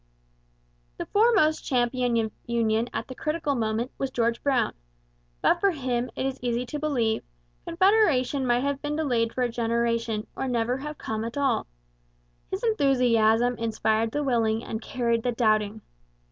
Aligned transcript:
The 0.97 1.05
foremost 1.05 1.63
champion 1.63 2.17
of 2.17 2.31
union 2.47 2.89
at 2.91 3.07
the 3.07 3.13
critical 3.13 3.53
moment 3.53 3.91
was 3.99 4.09
George 4.09 4.41
Brown. 4.41 4.73
But 5.43 5.59
for 5.59 5.69
him, 5.69 6.09
it 6.15 6.25
is 6.25 6.39
easy 6.41 6.65
to 6.65 6.79
believe, 6.79 7.21
Confederation 7.65 8.47
might 8.47 8.63
have 8.63 8.81
been 8.81 8.95
delayed 8.95 9.31
for 9.31 9.43
a 9.43 9.49
generation 9.49 10.25
or 10.35 10.47
never 10.47 10.77
have 10.79 10.97
come 10.97 11.23
at 11.23 11.37
all. 11.37 11.67
His 12.49 12.63
enthusiasm 12.63 13.59
inspired 13.59 14.09
the 14.11 14.23
willing 14.23 14.63
and 14.63 14.81
carried 14.81 15.21
the 15.21 15.33
doubting. 15.33 15.81